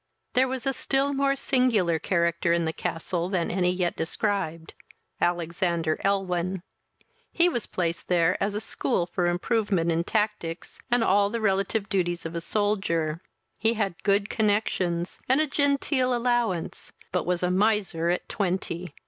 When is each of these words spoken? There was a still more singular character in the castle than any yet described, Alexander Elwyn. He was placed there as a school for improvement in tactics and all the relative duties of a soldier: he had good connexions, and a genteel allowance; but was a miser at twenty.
There 0.33 0.47
was 0.47 0.65
a 0.65 0.73
still 0.73 1.13
more 1.13 1.35
singular 1.35 1.99
character 1.99 2.53
in 2.53 2.65
the 2.65 2.73
castle 2.73 3.29
than 3.29 3.51
any 3.51 3.69
yet 3.71 3.95
described, 3.95 4.73
Alexander 5.21 6.01
Elwyn. 6.03 6.63
He 7.31 7.47
was 7.47 7.67
placed 7.67 8.07
there 8.07 8.35
as 8.41 8.55
a 8.55 8.59
school 8.59 9.05
for 9.05 9.27
improvement 9.27 9.91
in 9.91 10.03
tactics 10.03 10.79
and 10.89 11.03
all 11.03 11.29
the 11.29 11.39
relative 11.39 11.87
duties 11.87 12.25
of 12.25 12.33
a 12.33 12.41
soldier: 12.41 13.21
he 13.59 13.73
had 13.75 14.01
good 14.01 14.27
connexions, 14.27 15.19
and 15.29 15.39
a 15.39 15.45
genteel 15.45 16.15
allowance; 16.15 16.91
but 17.11 17.27
was 17.27 17.43
a 17.43 17.51
miser 17.51 18.09
at 18.09 18.27
twenty. 18.27 18.95